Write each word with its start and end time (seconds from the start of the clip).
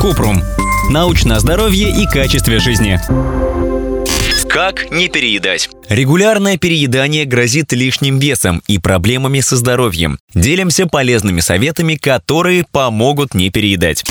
Купрум. 0.00 0.42
Научное 0.90 1.38
здоровье 1.38 1.90
и 1.90 2.06
качестве 2.06 2.58
жизни. 2.58 3.00
Как 4.48 4.90
не 4.90 5.08
переедать? 5.08 5.68
Регулярное 5.88 6.56
переедание 6.56 7.24
грозит 7.24 7.72
лишним 7.72 8.18
весом 8.18 8.62
и 8.66 8.78
проблемами 8.78 9.40
со 9.40 9.56
здоровьем. 9.56 10.18
Делимся 10.34 10.86
полезными 10.86 11.40
советами, 11.40 11.96
которые 11.96 12.64
помогут 12.70 13.34
не 13.34 13.50
переедать. 13.50 14.04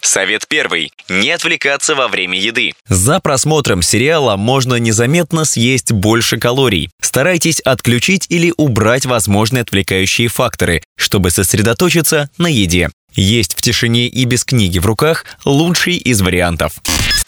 Совет 0.00 0.46
первый. 0.48 0.92
Не 1.08 1.30
отвлекаться 1.30 1.94
во 1.94 2.08
время 2.08 2.38
еды. 2.38 2.72
За 2.88 3.20
просмотром 3.20 3.82
сериала 3.82 4.36
можно 4.36 4.76
незаметно 4.76 5.44
съесть 5.44 5.92
больше 5.92 6.38
калорий. 6.38 6.90
Старайтесь 7.00 7.60
отключить 7.60 8.26
или 8.28 8.52
убрать 8.56 9.06
возможные 9.06 9.62
отвлекающие 9.62 10.28
факторы, 10.28 10.82
чтобы 10.96 11.30
сосредоточиться 11.30 12.30
на 12.38 12.48
еде. 12.48 12.90
Есть 13.14 13.56
в 13.56 13.62
тишине 13.62 14.08
и 14.08 14.24
без 14.24 14.44
книги 14.44 14.78
в 14.78 14.86
руках– 14.86 15.24
лучший 15.44 15.96
из 15.96 16.20
вариантов. 16.20 16.74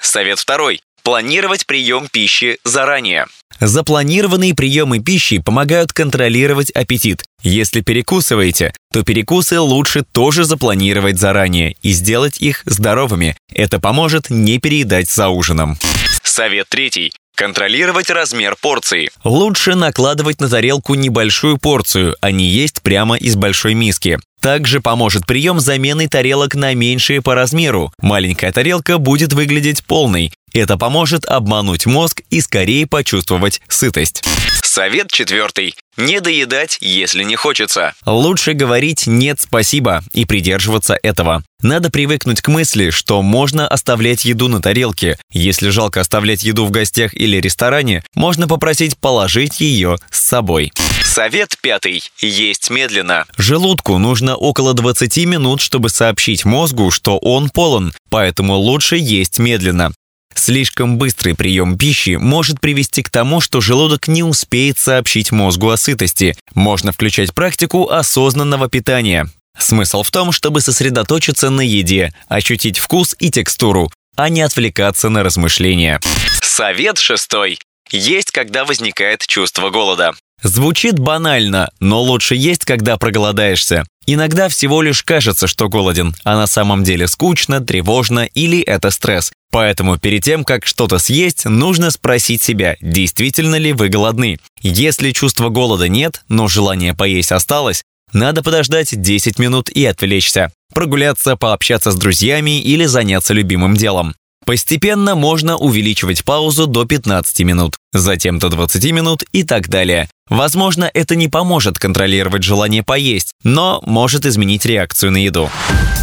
Совет 0.00 0.38
второй. 0.38 0.80
Планировать 1.02 1.66
прием 1.66 2.08
пищи 2.10 2.58
заранее. 2.64 3.26
Запланированные 3.60 4.54
приемы 4.54 4.98
пищи 4.98 5.38
помогают 5.38 5.92
контролировать 5.92 6.70
аппетит. 6.70 7.22
Если 7.42 7.80
перекусываете, 7.80 8.74
то 8.92 9.02
перекусы 9.02 9.60
лучше 9.60 10.02
тоже 10.02 10.44
запланировать 10.44 11.18
заранее 11.18 11.76
и 11.80 11.92
сделать 11.92 12.40
их 12.40 12.62
здоровыми. 12.66 13.36
Это 13.52 13.78
поможет 13.78 14.30
не 14.30 14.58
переедать 14.58 15.08
за 15.08 15.28
ужином. 15.28 15.78
Совет 16.22 16.68
третий. 16.68 17.12
Контролировать 17.36 18.08
размер 18.08 18.56
порции. 18.58 19.10
Лучше 19.22 19.74
накладывать 19.74 20.40
на 20.40 20.48
тарелку 20.48 20.94
небольшую 20.94 21.58
порцию, 21.58 22.16
а 22.22 22.30
не 22.30 22.46
есть 22.46 22.80
прямо 22.80 23.14
из 23.18 23.36
большой 23.36 23.74
миски. 23.74 24.18
Также 24.40 24.80
поможет 24.80 25.26
прием 25.26 25.60
замены 25.60 26.08
тарелок 26.08 26.54
на 26.54 26.72
меньшие 26.72 27.20
по 27.20 27.34
размеру. 27.34 27.92
Маленькая 28.00 28.52
тарелка 28.52 28.96
будет 28.96 29.34
выглядеть 29.34 29.84
полной. 29.84 30.32
Это 30.56 30.78
поможет 30.78 31.26
обмануть 31.26 31.84
мозг 31.84 32.22
и 32.30 32.40
скорее 32.40 32.86
почувствовать 32.86 33.60
сытость. 33.68 34.22
Совет 34.62 35.10
четвертый. 35.10 35.74
Не 35.98 36.20
доедать, 36.20 36.78
если 36.80 37.24
не 37.24 37.36
хочется. 37.36 37.92
Лучше 38.06 38.54
говорить 38.54 39.06
«нет, 39.06 39.38
спасибо» 39.38 40.02
и 40.14 40.24
придерживаться 40.24 40.98
этого. 41.02 41.42
Надо 41.60 41.90
привыкнуть 41.90 42.40
к 42.40 42.48
мысли, 42.48 42.88
что 42.88 43.20
можно 43.20 43.68
оставлять 43.68 44.24
еду 44.24 44.48
на 44.48 44.62
тарелке. 44.62 45.18
Если 45.30 45.68
жалко 45.68 46.00
оставлять 46.00 46.42
еду 46.42 46.64
в 46.64 46.70
гостях 46.70 47.12
или 47.12 47.36
ресторане, 47.36 48.02
можно 48.14 48.48
попросить 48.48 48.96
положить 48.96 49.60
ее 49.60 49.98
с 50.10 50.22
собой. 50.22 50.72
Совет 51.04 51.58
пятый. 51.60 52.02
Есть 52.18 52.70
медленно. 52.70 53.26
Желудку 53.36 53.98
нужно 53.98 54.36
около 54.36 54.72
20 54.72 55.18
минут, 55.26 55.60
чтобы 55.60 55.90
сообщить 55.90 56.46
мозгу, 56.46 56.90
что 56.90 57.18
он 57.18 57.50
полон, 57.50 57.92
поэтому 58.08 58.54
лучше 58.54 58.96
есть 58.96 59.38
медленно. 59.38 59.92
Слишком 60.36 60.98
быстрый 60.98 61.34
прием 61.34 61.76
пищи 61.76 62.16
может 62.16 62.60
привести 62.60 63.02
к 63.02 63.10
тому, 63.10 63.40
что 63.40 63.60
желудок 63.60 64.06
не 64.06 64.22
успеет 64.22 64.78
сообщить 64.78 65.32
мозгу 65.32 65.70
о 65.70 65.76
сытости. 65.76 66.36
Можно 66.54 66.92
включать 66.92 67.34
практику 67.34 67.88
осознанного 67.90 68.68
питания. 68.68 69.28
Смысл 69.58 70.02
в 70.02 70.10
том, 70.10 70.32
чтобы 70.32 70.60
сосредоточиться 70.60 71.50
на 71.50 71.62
еде, 71.62 72.12
ощутить 72.28 72.78
вкус 72.78 73.16
и 73.18 73.30
текстуру, 73.30 73.90
а 74.14 74.28
не 74.28 74.42
отвлекаться 74.42 75.08
на 75.08 75.22
размышления. 75.22 76.00
Совет 76.42 76.98
шестой. 76.98 77.58
Есть, 77.90 78.30
когда 78.30 78.64
возникает 78.64 79.26
чувство 79.26 79.70
голода. 79.70 80.12
Звучит 80.42 80.98
банально, 80.98 81.70
но 81.80 82.02
лучше 82.02 82.34
есть, 82.34 82.64
когда 82.64 82.98
проголодаешься. 82.98 83.84
Иногда 84.06 84.48
всего 84.48 84.82
лишь 84.82 85.02
кажется, 85.02 85.48
что 85.48 85.68
голоден, 85.68 86.14
а 86.22 86.36
на 86.36 86.46
самом 86.46 86.84
деле 86.84 87.08
скучно, 87.08 87.60
тревожно 87.60 88.20
или 88.20 88.60
это 88.60 88.90
стресс. 88.90 89.32
Поэтому 89.50 89.98
перед 89.98 90.22
тем, 90.22 90.44
как 90.44 90.64
что-то 90.64 90.98
съесть, 90.98 91.44
нужно 91.44 91.90
спросить 91.90 92.42
себя, 92.42 92.76
действительно 92.80 93.56
ли 93.56 93.72
вы 93.72 93.88
голодны. 93.88 94.38
Если 94.60 95.10
чувства 95.10 95.48
голода 95.48 95.88
нет, 95.88 96.22
но 96.28 96.46
желание 96.46 96.94
поесть 96.94 97.32
осталось, 97.32 97.82
надо 98.12 98.42
подождать 98.42 99.00
10 99.00 99.38
минут 99.38 99.68
и 99.68 99.84
отвлечься. 99.84 100.52
Прогуляться, 100.72 101.36
пообщаться 101.36 101.90
с 101.90 101.96
друзьями 101.96 102.60
или 102.60 102.84
заняться 102.84 103.34
любимым 103.34 103.74
делом. 103.74 104.14
Постепенно 104.46 105.16
можно 105.16 105.56
увеличивать 105.56 106.24
паузу 106.24 106.68
до 106.68 106.84
15 106.84 107.40
минут, 107.40 107.74
затем 107.92 108.38
до 108.38 108.48
20 108.48 108.92
минут 108.92 109.24
и 109.32 109.42
так 109.42 109.68
далее. 109.68 110.08
Возможно, 110.30 110.88
это 110.94 111.16
не 111.16 111.26
поможет 111.26 111.80
контролировать 111.80 112.44
желание 112.44 112.84
поесть, 112.84 113.32
но 113.42 113.82
может 113.84 114.24
изменить 114.24 114.64
реакцию 114.64 115.10
на 115.10 115.16
еду. 115.16 115.50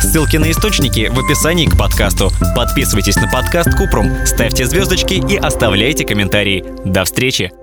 Ссылки 0.02 0.36
на 0.36 0.52
источники 0.52 1.10
в 1.10 1.20
описании 1.20 1.68
к 1.68 1.78
подкасту. 1.78 2.32
Подписывайтесь 2.54 3.16
на 3.16 3.30
подкаст 3.30 3.78
Купрум, 3.78 4.12
ставьте 4.26 4.66
звездочки 4.66 5.14
и 5.14 5.38
оставляйте 5.38 6.06
комментарии. 6.06 6.66
До 6.84 7.06
встречи! 7.06 7.63